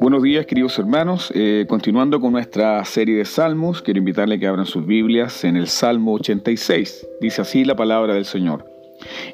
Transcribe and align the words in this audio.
Buenos 0.00 0.22
días 0.22 0.46
queridos 0.46 0.78
hermanos, 0.78 1.32
eh, 1.34 1.64
continuando 1.68 2.20
con 2.20 2.32
nuestra 2.32 2.84
serie 2.84 3.16
de 3.16 3.24
salmos, 3.24 3.82
quiero 3.82 3.98
invitarle 3.98 4.34
a 4.34 4.38
que 4.38 4.46
abran 4.46 4.66
sus 4.66 4.84
Biblias 4.84 5.44
en 5.44 5.56
el 5.56 5.68
Salmo 5.68 6.14
86. 6.14 7.06
Dice 7.20 7.42
así 7.42 7.64
la 7.64 7.76
palabra 7.76 8.14
del 8.14 8.24
Señor. 8.24 8.64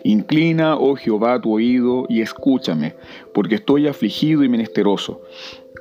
Inclina, 0.04 0.76
oh 0.76 0.94
Jehová, 0.94 1.40
tu 1.40 1.52
oído 1.52 2.06
y 2.08 2.20
escúchame, 2.20 2.94
porque 3.32 3.56
estoy 3.56 3.86
afligido 3.86 4.44
y 4.44 4.48
menesteroso. 4.48 5.22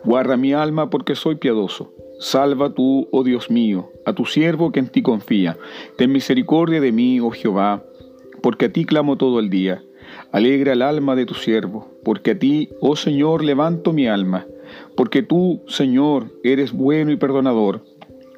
Guarda 0.03 0.37
mi 0.37 0.53
alma 0.53 0.89
porque 0.89 1.15
soy 1.15 1.35
piadoso. 1.35 1.93
Salva 2.19 2.73
tú, 2.73 3.07
oh 3.11 3.23
Dios 3.23 3.51
mío, 3.51 3.91
a 4.05 4.13
tu 4.13 4.25
siervo 4.25 4.71
que 4.71 4.79
en 4.79 4.87
ti 4.87 5.01
confía. 5.01 5.57
Ten 5.97 6.11
misericordia 6.11 6.81
de 6.81 6.91
mí, 6.91 7.19
oh 7.19 7.31
Jehová, 7.31 7.83
porque 8.41 8.65
a 8.65 8.73
ti 8.73 8.85
clamo 8.85 9.17
todo 9.17 9.39
el 9.39 9.49
día. 9.49 9.83
Alegra 10.31 10.73
el 10.73 10.81
alma 10.81 11.15
de 11.15 11.25
tu 11.25 11.33
siervo, 11.33 11.87
porque 12.03 12.31
a 12.31 12.39
ti, 12.39 12.69
oh 12.81 12.95
Señor, 12.95 13.43
levanto 13.43 13.93
mi 13.93 14.07
alma 14.07 14.45
porque 14.95 15.23
tú, 15.23 15.61
Señor, 15.67 16.31
eres 16.43 16.71
bueno 16.71 17.11
y 17.11 17.17
perdonador, 17.17 17.83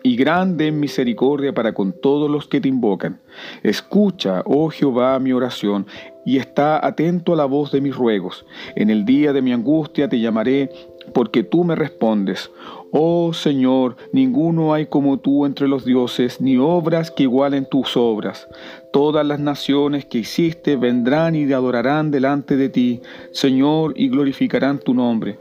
y 0.04 0.16
grande 0.16 0.68
en 0.68 0.80
misericordia 0.80 1.54
para 1.54 1.74
con 1.74 1.94
todos 1.94 2.30
los 2.30 2.48
que 2.48 2.62
te 2.62 2.70
invocan. 2.70 3.20
Escucha, 3.64 4.44
oh 4.46 4.70
Jehová, 4.70 5.20
mi 5.20 5.34
oración, 5.34 5.88
y 6.26 6.38
está 6.38 6.86
atento 6.86 7.34
a 7.34 7.36
la 7.36 7.46
voz 7.46 7.72
de 7.72 7.82
mis 7.82 7.96
ruegos. 7.96 8.46
En 8.76 8.90
el 8.90 9.06
día 9.06 9.34
de 9.34 9.42
mi 9.42 9.52
angustia 9.52 10.08
te 10.08 10.20
llamaré, 10.20 10.70
porque 11.14 11.44
tú 11.44 11.64
me 11.64 11.76
respondes. 11.76 12.52
Oh 12.92 13.34
Señor, 13.34 13.98
ninguno 14.12 14.74
hay 14.74 14.88
como 14.88 15.20
tú 15.20 15.46
entre 15.46 15.68
los 15.68 15.86
dioses, 15.86 16.42
ni 16.42 16.58
obras 16.58 17.12
que 17.12 17.24
igualen 17.24 17.68
tus 17.70 17.96
obras. 17.98 18.48
Todas 18.92 19.26
las 19.26 19.40
naciones 19.40 20.06
que 20.06 20.20
hiciste 20.20 20.76
vendrán 20.76 21.36
y 21.36 21.46
te 21.46 21.54
adorarán 21.54 22.12
delante 22.12 22.56
de 22.56 22.70
ti, 22.70 23.02
Señor, 23.32 23.94
y 23.96 24.10
glorificarán 24.10 24.80
tu 24.80 24.94
nombre 24.94 25.38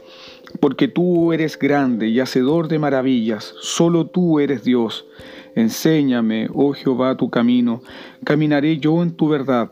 porque 0.59 0.87
tú 0.87 1.31
eres 1.31 1.57
grande 1.57 2.07
y 2.07 2.19
hacedor 2.19 2.67
de 2.67 2.79
maravillas, 2.79 3.53
solo 3.61 4.07
tú 4.07 4.39
eres 4.39 4.63
Dios. 4.63 5.05
Enséñame, 5.55 6.49
oh 6.53 6.73
Jehová, 6.73 7.17
tu 7.17 7.29
camino, 7.29 7.81
caminaré 8.23 8.77
yo 8.77 9.01
en 9.03 9.11
tu 9.11 9.27
verdad. 9.27 9.71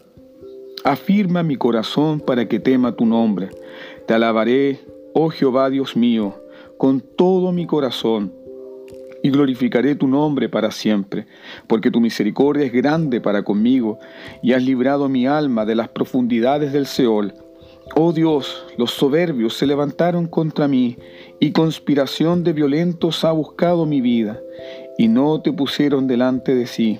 Afirma 0.84 1.44
mi 1.44 1.56
corazón 1.56 2.20
para 2.20 2.48
que 2.48 2.59
tema 2.59 2.95
tu 2.95 3.06
nombre. 3.06 3.50
Te 4.06 4.14
alabaré, 4.14 4.80
oh 5.13 5.30
Jehová 5.30 5.69
Dios 5.69 5.95
mío, 5.95 6.36
con 6.77 7.02
todo 7.02 7.52
mi 7.52 7.66
corazón, 7.66 8.33
y 9.23 9.30
glorificaré 9.30 9.95
tu 9.95 10.08
nombre 10.08 10.50
para 10.50 10.72
siempre, 10.72 11.25
porque 11.67 11.91
tu 11.91 12.00
misericordia 12.00 12.66
es 12.66 12.72
grande 12.72 13.19
para 13.22 13.44
conmigo, 13.44 14.00
y 14.41 14.53
has 14.53 14.63
librado 14.63 15.09
mi 15.09 15.28
alma 15.28 15.66
de 15.66 15.75
las 15.75 15.89
profundidades 15.89 16.72
del 16.72 16.85
Seol 16.85 17.33
Oh 17.95 18.11
Dios, 18.11 18.66
los 18.78 18.91
soberbios 18.91 19.55
se 19.55 19.66
levantaron 19.66 20.28
contra 20.28 20.67
mí, 20.67 20.97
y 21.39 21.52
conspiración 21.52 22.44
de 22.44 22.53
violentos 22.53 23.23
ha 23.23 23.31
buscado 23.31 23.85
mi 23.85 24.02
vida, 24.02 24.39
y 24.97 25.08
no 25.08 25.41
te 25.41 25.53
pusieron 25.53 26.08
delante 26.08 26.53
de 26.53 26.67
sí. 26.67 27.00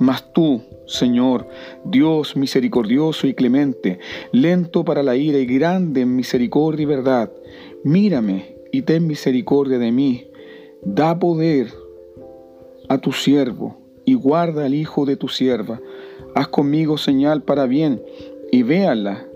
Mas 0.00 0.32
tú, 0.32 0.62
Señor, 0.86 1.48
Dios 1.84 2.36
misericordioso 2.36 3.26
y 3.26 3.34
clemente, 3.34 3.98
lento 4.32 4.84
para 4.84 5.02
la 5.02 5.16
ira 5.16 5.38
y 5.38 5.46
grande 5.46 6.00
en 6.02 6.16
misericordia 6.16 6.82
y 6.82 6.86
verdad, 6.86 7.32
mírame 7.84 8.56
y 8.72 8.82
ten 8.82 9.06
misericordia 9.06 9.78
de 9.78 9.92
mí. 9.92 10.26
Da 10.82 11.18
poder 11.18 11.68
a 12.88 12.98
tu 12.98 13.12
siervo 13.12 13.78
y 14.04 14.14
guarda 14.14 14.66
al 14.66 14.74
hijo 14.74 15.06
de 15.06 15.16
tu 15.16 15.28
sierva. 15.28 15.80
Haz 16.34 16.48
conmigo 16.48 16.98
señal 16.98 17.42
para 17.42 17.66
bien 17.66 18.02
y 18.50 18.62
véala 18.62 19.26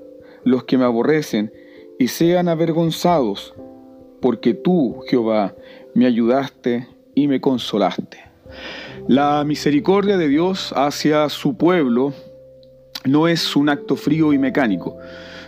los 0.45 0.65
que 0.65 0.77
me 0.77 0.85
aborrecen 0.85 1.53
y 1.99 2.09
sean 2.09 2.49
avergonzados, 2.49 3.55
porque 4.21 4.55
tú, 4.55 5.01
Jehová, 5.09 5.55
me 5.95 6.07
ayudaste 6.07 6.89
y 7.15 7.29
me 7.29 7.41
consolaste. 7.41 8.19
La 9.09 9.43
misericordia 9.45 10.19
de 10.19 10.29
Dios 10.29 10.73
hacia 10.77 11.29
su 11.31 11.57
pueblo 11.57 12.13
no 13.05 13.27
es 13.27 13.57
un 13.57 13.71
acto 13.71 13.97
frío 13.97 14.35
y 14.35 14.39
mecánico. 14.39 14.99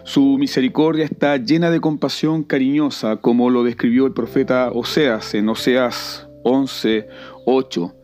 Su 0.03 0.38
misericordia 0.38 1.04
está 1.04 1.37
llena 1.37 1.70
de 1.70 1.81
compasión 1.81 2.43
cariñosa, 2.43 3.16
como 3.16 3.50
lo 3.50 3.62
describió 3.62 4.06
el 4.06 4.15
profeta 4.15 4.70
Oseas 4.72 5.34
en 5.34 5.49
Oseas 5.50 6.26
11, 6.43 7.06
8. 7.44 7.94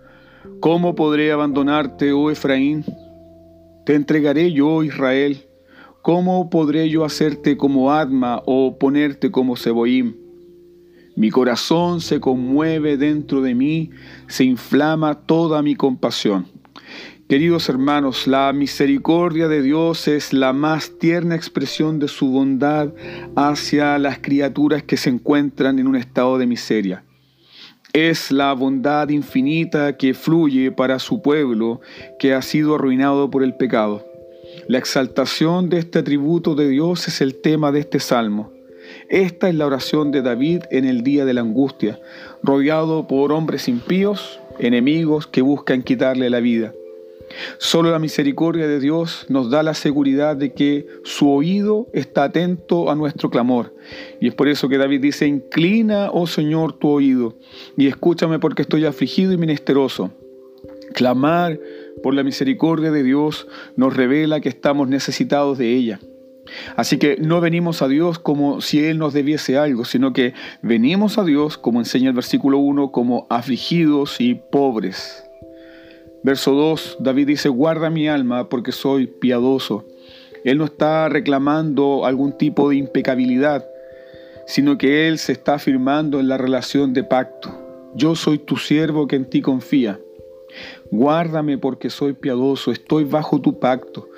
¿Cómo 0.61 0.95
podré 0.95 1.33
abandonarte, 1.33 2.13
oh 2.13 2.31
Efraín? 2.31 2.85
Te 3.87 3.95
entregaré 3.95 4.53
yo, 4.53 4.83
Israel, 4.83 5.47
¿Cómo 6.07 6.51
podré 6.51 6.89
yo 6.89 7.05
hacerte 7.05 7.57
como 7.57 7.91
Adma 7.91 8.41
o 8.47 8.79
ponerte 8.79 9.33
como 9.33 9.57
Seboim? 9.57 10.26
Mi 11.17 11.31
corazón 11.31 12.03
se 12.03 12.21
conmueve 12.21 12.99
dentro 12.99 13.41
de 13.41 13.55
mí, 13.55 13.91
se 14.27 14.45
inflama 14.45 15.15
toda 15.15 15.63
mi 15.63 15.75
compasión. 15.75 16.47
Queridos 17.27 17.71
hermanos, 17.71 18.27
la 18.27 18.53
misericordia 18.53 19.49
de 19.49 19.63
Dios 19.63 20.09
es 20.09 20.35
la 20.35 20.53
más 20.53 20.93
tierna 20.99 21.35
expresión 21.35 21.99
de 21.99 22.09
su 22.09 22.29
bondad 22.29 22.93
hacia 23.35 23.99
las 23.99 24.19
criaturas 24.19 24.83
que 24.83 24.99
se 24.99 25.09
encuentran 25.09 25.79
en 25.79 25.87
un 25.89 25.97
estado 25.97 26.37
de 26.37 26.47
miseria. 26.47 27.03
Es 27.95 28.31
la 28.31 28.53
bondad 28.53 29.09
infinita 29.09 29.97
que 29.97 30.13
fluye 30.13 30.71
para 30.71 30.99
su 30.99 31.23
pueblo 31.23 31.81
que 32.19 32.35
ha 32.35 32.43
sido 32.43 32.75
arruinado 32.75 33.31
por 33.31 33.43
el 33.43 33.57
pecado. 33.57 34.07
La 34.69 34.77
exaltación 34.77 35.71
de 35.71 35.79
este 35.79 36.01
atributo 36.01 36.55
de 36.55 36.69
Dios 36.69 37.09
es 37.09 37.23
el 37.23 37.41
tema 37.41 37.73
de 37.73 37.81
este 37.81 38.01
salmo. 38.01 38.56
Esta 39.09 39.49
es 39.49 39.55
la 39.55 39.67
oración 39.67 40.11
de 40.11 40.23
David 40.23 40.63
en 40.71 40.85
el 40.85 41.03
día 41.03 41.25
de 41.25 41.33
la 41.33 41.41
angustia, 41.41 42.01
rodeado 42.43 43.07
por 43.07 43.31
hombres 43.31 43.69
impíos, 43.69 44.41
enemigos 44.59 45.29
que 45.29 45.43
buscan 45.43 45.83
quitarle 45.83 46.29
la 46.29 46.41
vida. 46.41 46.73
Solo 47.59 47.91
la 47.91 47.99
misericordia 47.99 48.67
de 48.67 48.81
Dios 48.81 49.27
nos 49.29 49.51
da 49.51 49.63
la 49.63 49.75
seguridad 49.75 50.37
de 50.37 50.53
que 50.53 50.87
su 51.05 51.31
oído 51.31 51.87
está 51.93 52.25
atento 52.25 52.91
a 52.91 52.95
nuestro 52.95 53.31
clamor. 53.31 53.75
Y 54.21 54.29
es 54.29 54.35
por 54.35 54.49
eso 54.49 54.69
que 54.69 54.79
David 54.79 55.01
dice, 55.01 55.27
inclina, 55.27 56.11
oh 56.13 56.27
Señor, 56.27 56.73
tu 56.73 56.89
oído, 56.89 57.37
y 57.77 57.87
escúchame 57.87 58.39
porque 58.39 58.63
estoy 58.63 58.87
afligido 58.87 59.33
y 59.33 59.37
menesteroso. 59.37 60.11
Clamar 60.95 61.61
por 62.03 62.15
la 62.15 62.23
misericordia 62.23 62.91
de 62.91 63.03
Dios 63.03 63.47
nos 63.77 63.95
revela 63.95 64.41
que 64.41 64.49
estamos 64.49 64.89
necesitados 64.89 65.59
de 65.59 65.75
ella. 65.75 66.01
Así 66.77 66.99
que 66.99 67.17
no 67.19 67.41
venimos 67.41 67.83
a 67.83 67.89
Dios 67.89 68.19
como 68.19 68.61
si 68.61 68.85
Él 68.85 68.99
nos 68.99 69.13
debiese 69.13 69.59
algo, 69.59 69.85
sino 69.85 70.13
que 70.13 70.35
venimos 70.63 71.19
a 71.19 71.25
Dios, 71.25 71.59
como 71.59 71.81
enseña 71.81 72.09
el 72.09 72.15
versículo 72.15 72.59
1, 72.59 72.93
como 72.93 73.27
afligidos 73.31 74.21
y 74.21 74.35
pobres. 74.35 75.25
Verso 76.23 76.53
2, 76.53 76.99
David 77.01 77.29
dice, 77.29 77.49
guarda 77.49 77.89
mi 77.91 78.09
alma 78.09 78.49
porque 78.49 78.73
soy 78.73 79.07
piadoso. 79.07 79.87
Él 80.45 80.59
no 80.59 80.65
está 80.65 81.09
reclamando 81.09 82.05
algún 82.05 82.37
tipo 82.37 82.69
de 82.71 82.77
impecabilidad, 82.77 83.65
sino 84.47 84.79
que 84.79 85.09
Él 85.09 85.19
se 85.19 85.33
está 85.33 85.55
afirmando 85.55 86.21
en 86.21 86.29
la 86.29 86.39
relación 86.39 86.93
de 86.93 87.05
pacto. 87.05 87.93
Yo 87.95 88.15
soy 88.15 88.39
tu 88.39 88.57
siervo 88.57 89.07
que 89.07 89.17
en 89.17 89.25
ti 89.29 89.41
confía. 89.41 89.99
Guárdame 90.91 91.59
porque 91.59 91.91
soy 91.91 92.13
piadoso, 92.13 92.71
estoy 92.71 93.05
bajo 93.05 93.41
tu 93.41 93.59
pacto. 93.59 94.09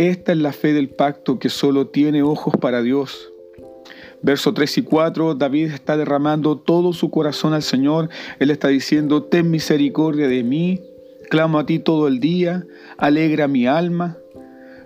Esta 0.00 0.32
es 0.32 0.38
la 0.38 0.54
fe 0.54 0.72
del 0.72 0.88
pacto 0.88 1.38
que 1.38 1.50
solo 1.50 1.88
tiene 1.88 2.22
ojos 2.22 2.54
para 2.58 2.80
Dios. 2.80 3.30
Verso 4.22 4.54
3 4.54 4.78
y 4.78 4.82
4, 4.82 5.34
David 5.34 5.72
está 5.72 5.98
derramando 5.98 6.56
todo 6.56 6.94
su 6.94 7.10
corazón 7.10 7.52
al 7.52 7.62
Señor. 7.62 8.08
Él 8.38 8.50
está 8.50 8.68
diciendo, 8.68 9.24
ten 9.24 9.50
misericordia 9.50 10.26
de 10.26 10.42
mí, 10.42 10.80
clamo 11.28 11.58
a 11.58 11.66
ti 11.66 11.80
todo 11.80 12.08
el 12.08 12.18
día, 12.18 12.64
alegra 12.96 13.46
mi 13.46 13.66
alma. 13.66 14.16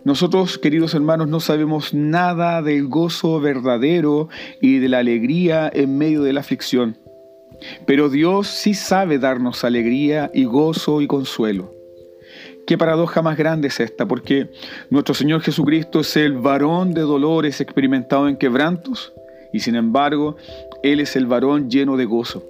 Nosotros, 0.04 0.58
queridos 0.58 0.94
hermanos, 0.94 1.28
no 1.28 1.38
sabemos 1.38 1.94
nada 1.94 2.60
del 2.60 2.88
gozo 2.88 3.38
verdadero 3.38 4.28
y 4.60 4.80
de 4.80 4.88
la 4.88 4.98
alegría 4.98 5.70
en 5.72 5.96
medio 5.96 6.24
de 6.24 6.32
la 6.32 6.40
aflicción. 6.40 6.98
Pero 7.86 8.08
Dios 8.08 8.48
sí 8.48 8.74
sabe 8.74 9.20
darnos 9.20 9.62
alegría 9.62 10.32
y 10.34 10.42
gozo 10.42 11.00
y 11.02 11.06
consuelo. 11.06 11.83
Qué 12.66 12.78
paradoja 12.78 13.20
más 13.20 13.36
grande 13.36 13.68
es 13.68 13.78
esta, 13.78 14.06
porque 14.06 14.50
nuestro 14.88 15.14
Señor 15.14 15.42
Jesucristo 15.42 16.00
es 16.00 16.16
el 16.16 16.32
varón 16.32 16.94
de 16.94 17.02
dolores 17.02 17.60
experimentado 17.60 18.26
en 18.26 18.36
quebrantos, 18.36 19.12
y 19.52 19.60
sin 19.60 19.76
embargo, 19.76 20.36
Él 20.82 21.00
es 21.00 21.14
el 21.14 21.26
varón 21.26 21.68
lleno 21.68 21.96
de 21.96 22.06
gozo. 22.06 22.42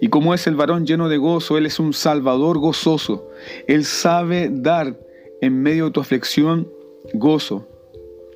Y 0.00 0.08
como 0.08 0.34
es 0.34 0.46
el 0.46 0.54
varón 0.54 0.86
lleno 0.86 1.08
de 1.08 1.16
gozo, 1.16 1.56
Él 1.56 1.64
es 1.66 1.78
un 1.78 1.94
salvador 1.94 2.58
gozoso. 2.58 3.28
Él 3.66 3.84
sabe 3.84 4.50
dar 4.52 4.94
en 5.40 5.62
medio 5.62 5.86
de 5.86 5.90
tu 5.92 6.00
aflicción 6.00 6.68
gozo. 7.14 7.66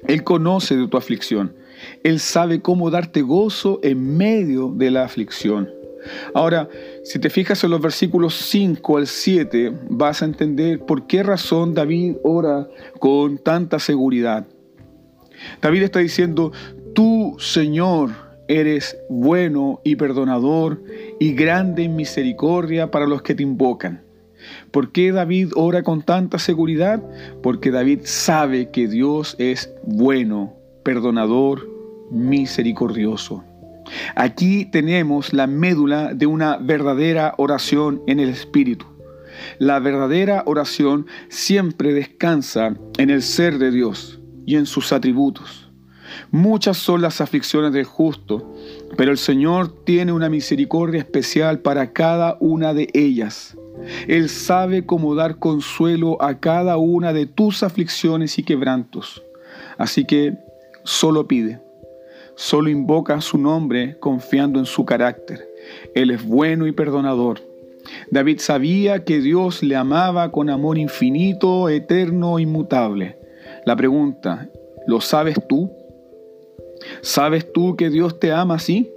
Él 0.09 0.25
conoce 0.25 0.77
de 0.77 0.89
tu 0.89 0.97
aflicción. 0.97 1.55
Él 2.03 2.21
sabe 2.21 2.63
cómo 2.63 2.91
darte 2.91 3.23
gozo 3.23 3.81
en 3.83 4.17
medio 4.17 4.73
de 4.75 4.91
la 4.91 5.05
aflicción. 5.05 5.71
Ahora, 6.35 6.69
si 7.05 7.19
te 7.19 7.31
fijas 7.31 7.63
en 7.65 7.71
los 7.71 7.81
versículos 7.81 8.35
5 8.35 8.99
al 8.99 9.07
7, 9.07 9.73
vas 9.91 10.23
a 10.23 10.25
entender 10.25 10.81
por 10.81 11.07
qué 11.07 11.23
razón 11.23 11.75
David 11.75 12.17
ora 12.23 12.69
con 12.99 13.39
tanta 13.39 13.79
seguridad. 13.79 14.47
David 15.61 15.83
está 15.83 15.99
diciendo, 15.99 16.53
tú, 16.95 17.37
Señor, 17.39 18.11
eres 18.49 18.97
bueno 19.09 19.81
y 19.85 19.97
perdonador 19.97 20.83
y 21.19 21.35
grande 21.35 21.85
en 21.85 21.97
misericordia 21.97 22.91
para 22.91 23.07
los 23.07 23.23
que 23.23 23.35
te 23.35 23.43
invocan. 23.43 24.03
¿Por 24.71 24.93
qué 24.93 25.13
David 25.13 25.53
ora 25.57 25.83
con 25.83 26.03
tanta 26.03 26.39
seguridad? 26.39 27.03
Porque 27.43 27.71
David 27.71 28.01
sabe 28.05 28.71
que 28.71 28.87
Dios 28.87 29.35
es 29.39 29.73
bueno, 29.85 30.55
perdonador, 30.83 31.69
misericordioso. 32.11 33.45
Aquí 34.15 34.65
tenemos 34.67 35.33
la 35.33 35.47
médula 35.47 36.15
de 36.15 36.27
una 36.27 36.57
verdadera 36.59 37.35
oración 37.39 38.03
en 38.07 38.21
el 38.21 38.29
Espíritu. 38.29 38.87
La 39.59 39.79
verdadera 39.79 40.43
oración 40.47 41.07
siempre 41.29 41.93
descansa 41.93 42.77
en 42.99 43.11
el 43.11 43.23
ser 43.23 43.59
de 43.59 43.71
Dios 43.71 44.21
y 44.47 44.57
en 44.57 44.67
sus 44.67 44.93
atributos. 44.93 45.71
Muchas 46.31 46.77
son 46.77 47.03
las 47.03 47.21
aflicciones 47.21 47.73
del 47.73 47.85
justo, 47.85 48.55
pero 48.97 49.11
el 49.11 49.19
Señor 49.19 49.85
tiene 49.85 50.13
una 50.13 50.29
misericordia 50.29 51.01
especial 51.01 51.61
para 51.61 51.93
cada 51.93 52.37
una 52.41 52.75
de 52.75 52.89
ellas. 52.95 53.57
Él 54.09 54.29
sabe 54.29 54.87
cómo 54.87 55.15
dar 55.15 55.39
consuelo 55.39 56.21
a 56.23 56.39
cada 56.41 56.77
una 56.79 57.13
de 57.13 57.27
tus 57.27 57.63
aflicciones 57.63 58.39
y 58.39 58.43
quebrantos. 58.43 59.23
Así 59.79 60.05
que 60.05 60.35
solo 60.85 61.27
pide, 61.27 61.61
solo 62.37 62.71
invoca 62.71 63.21
su 63.21 63.39
nombre 63.39 63.99
confiando 63.99 64.61
en 64.61 64.67
su 64.67 64.85
carácter. 64.85 65.49
Él 65.95 66.11
es 66.11 66.25
bueno 66.25 66.67
y 66.67 66.73
perdonador. 66.73 67.41
David 68.11 68.39
sabía 68.39 69.05
que 69.05 69.21
Dios 69.21 69.63
le 69.63 69.77
amaba 69.77 70.31
con 70.31 70.51
amor 70.51 70.79
infinito, 70.79 71.69
eterno, 71.69 72.39
inmutable. 72.39 73.19
La 73.65 73.75
pregunta, 73.75 74.49
¿lo 74.87 75.01
sabes 75.01 75.37
tú? 75.49 75.71
¿Sabes 77.01 77.53
tú 77.53 77.77
que 77.77 77.91
Dios 77.91 78.21
te 78.21 78.33
ama 78.33 78.55
así? 78.57 78.91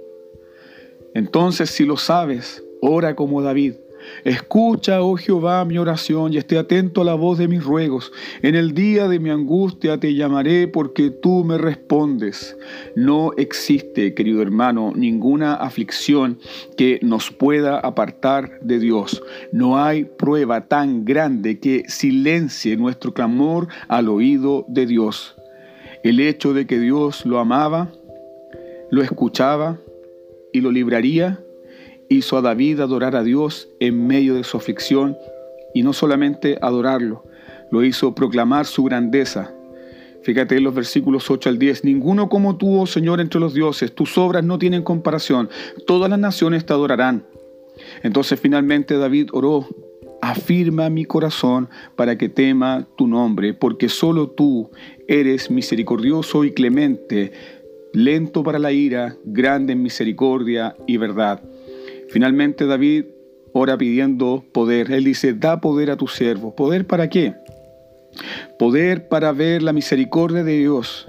Entonces, 1.14 1.70
si 1.70 1.84
lo 1.84 1.96
sabes, 1.96 2.62
ora 2.80 3.16
como 3.16 3.42
David. 3.42 3.74
Escucha, 4.24 5.02
oh 5.02 5.16
Jehová, 5.16 5.64
mi 5.64 5.78
oración 5.78 6.32
y 6.32 6.36
esté 6.36 6.58
atento 6.58 7.02
a 7.02 7.04
la 7.04 7.14
voz 7.14 7.38
de 7.38 7.48
mis 7.48 7.64
ruegos. 7.64 8.12
En 8.42 8.54
el 8.54 8.74
día 8.74 9.08
de 9.08 9.18
mi 9.18 9.30
angustia 9.30 9.98
te 9.98 10.14
llamaré 10.14 10.68
porque 10.68 11.10
tú 11.10 11.44
me 11.44 11.58
respondes. 11.58 12.56
No 12.96 13.32
existe, 13.36 14.14
querido 14.14 14.42
hermano, 14.42 14.92
ninguna 14.94 15.54
aflicción 15.54 16.38
que 16.76 16.98
nos 17.02 17.30
pueda 17.30 17.78
apartar 17.78 18.60
de 18.60 18.78
Dios. 18.78 19.22
No 19.52 19.82
hay 19.82 20.04
prueba 20.04 20.66
tan 20.68 21.04
grande 21.04 21.58
que 21.58 21.84
silencie 21.88 22.76
nuestro 22.76 23.14
clamor 23.14 23.68
al 23.88 24.08
oído 24.08 24.64
de 24.68 24.86
Dios. 24.86 25.36
El 26.02 26.20
hecho 26.20 26.54
de 26.54 26.66
que 26.66 26.78
Dios 26.78 27.26
lo 27.26 27.38
amaba, 27.38 27.92
lo 28.90 29.02
escuchaba 29.02 29.78
y 30.52 30.60
lo 30.60 30.70
libraría 30.70 31.40
hizo 32.10 32.36
a 32.36 32.42
David 32.42 32.80
adorar 32.80 33.16
a 33.16 33.22
Dios 33.22 33.68
en 33.78 34.06
medio 34.06 34.34
de 34.34 34.44
su 34.44 34.56
aflicción 34.56 35.16
y 35.72 35.82
no 35.82 35.92
solamente 35.92 36.58
adorarlo, 36.60 37.24
lo 37.70 37.84
hizo 37.84 38.14
proclamar 38.14 38.66
su 38.66 38.82
grandeza. 38.84 39.54
Fíjate 40.22 40.56
en 40.56 40.64
los 40.64 40.74
versículos 40.74 41.30
8 41.30 41.48
al 41.48 41.58
10, 41.58 41.84
ninguno 41.84 42.28
como 42.28 42.56
tú, 42.56 42.80
oh 42.80 42.86
Señor, 42.86 43.20
entre 43.20 43.40
los 43.40 43.54
dioses, 43.54 43.94
tus 43.94 44.18
obras 44.18 44.44
no 44.44 44.58
tienen 44.58 44.82
comparación, 44.82 45.48
todas 45.86 46.10
las 46.10 46.18
naciones 46.18 46.66
te 46.66 46.72
adorarán. 46.72 47.24
Entonces 48.02 48.38
finalmente 48.38 48.98
David 48.98 49.28
oró, 49.32 49.68
afirma 50.20 50.90
mi 50.90 51.04
corazón 51.04 51.68
para 51.94 52.18
que 52.18 52.28
tema 52.28 52.88
tu 52.98 53.06
nombre, 53.06 53.54
porque 53.54 53.88
solo 53.88 54.28
tú 54.28 54.68
eres 55.06 55.48
misericordioso 55.48 56.44
y 56.44 56.52
clemente, 56.52 57.32
lento 57.92 58.42
para 58.42 58.58
la 58.58 58.72
ira, 58.72 59.16
grande 59.24 59.74
en 59.74 59.82
misericordia 59.82 60.76
y 60.88 60.96
verdad. 60.96 61.40
Finalmente 62.10 62.66
David 62.66 63.04
ora 63.52 63.78
pidiendo 63.78 64.44
poder. 64.52 64.90
Él 64.90 65.04
dice, 65.04 65.32
da 65.32 65.60
poder 65.60 65.90
a 65.90 65.96
tu 65.96 66.08
siervo. 66.08 66.54
¿Poder 66.54 66.86
para 66.86 67.08
qué? 67.08 67.34
Poder 68.58 69.08
para 69.08 69.32
ver 69.32 69.62
la 69.62 69.72
misericordia 69.72 70.42
de 70.42 70.58
Dios. 70.58 71.08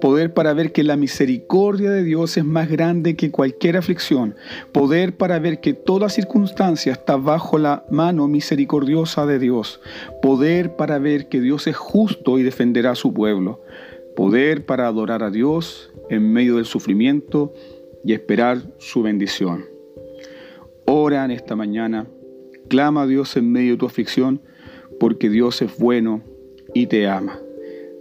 Poder 0.00 0.32
para 0.32 0.54
ver 0.54 0.72
que 0.72 0.82
la 0.82 0.96
misericordia 0.96 1.90
de 1.90 2.02
Dios 2.02 2.36
es 2.38 2.44
más 2.44 2.70
grande 2.70 3.16
que 3.16 3.30
cualquier 3.30 3.76
aflicción. 3.76 4.34
Poder 4.72 5.16
para 5.16 5.38
ver 5.38 5.60
que 5.60 5.74
toda 5.74 6.08
circunstancia 6.08 6.92
está 6.92 7.16
bajo 7.16 7.58
la 7.58 7.84
mano 7.90 8.26
misericordiosa 8.26 9.26
de 9.26 9.38
Dios. 9.38 9.80
Poder 10.22 10.76
para 10.76 10.98
ver 10.98 11.28
que 11.28 11.40
Dios 11.40 11.66
es 11.66 11.76
justo 11.76 12.38
y 12.38 12.42
defenderá 12.42 12.92
a 12.92 12.96
su 12.96 13.12
pueblo. 13.12 13.62
Poder 14.16 14.64
para 14.64 14.86
adorar 14.86 15.22
a 15.22 15.30
Dios 15.30 15.90
en 16.08 16.32
medio 16.32 16.56
del 16.56 16.64
sufrimiento 16.64 17.52
y 18.04 18.14
esperar 18.14 18.62
su 18.78 19.02
bendición. 19.02 19.79
Ora 20.92 21.24
en 21.24 21.30
esta 21.30 21.54
mañana, 21.54 22.08
clama 22.66 23.02
a 23.02 23.06
Dios 23.06 23.36
en 23.36 23.52
medio 23.52 23.74
de 23.74 23.78
tu 23.78 23.86
aflicción, 23.86 24.42
porque 24.98 25.30
Dios 25.30 25.62
es 25.62 25.78
bueno 25.78 26.20
y 26.74 26.88
te 26.88 27.06
ama. 27.06 27.38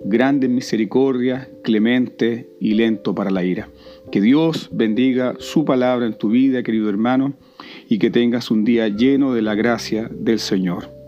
Grande 0.05 0.47
en 0.47 0.55
misericordia, 0.55 1.51
clemente 1.63 2.49
y 2.59 2.73
lento 2.73 3.13
para 3.13 3.29
la 3.29 3.43
ira. 3.43 3.69
Que 4.11 4.21
Dios 4.21 4.69
bendiga 4.71 5.35
su 5.37 5.65
palabra 5.65 6.07
en 6.07 6.17
tu 6.17 6.29
vida, 6.29 6.63
querido 6.63 6.89
hermano, 6.89 7.35
y 7.87 7.99
que 7.99 8.09
tengas 8.09 8.49
un 8.49 8.65
día 8.65 8.87
lleno 8.87 9.35
de 9.35 9.43
la 9.43 9.53
gracia 9.53 10.09
del 10.11 10.39
Señor. 10.39 10.98